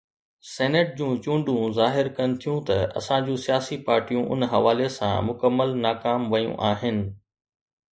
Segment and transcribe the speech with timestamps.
[0.53, 5.69] Senate جون چونڊون ظاهر ڪن ٿيون ته اسان جون سياسي پارٽيون ان حوالي سان مڪمل
[5.87, 6.97] ناڪام ويون آهن.